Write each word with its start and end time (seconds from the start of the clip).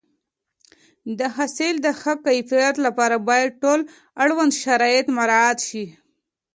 د 1.19 1.21
حاصل 1.35 1.75
د 1.85 1.87
ښه 1.99 2.13
کیفیت 2.25 2.75
لپاره 2.85 3.15
باید 3.29 3.59
ټول 3.61 3.79
اړوند 4.23 4.51
شرایط 4.63 5.05
مراعات 5.17 5.57
شي. 5.67 5.85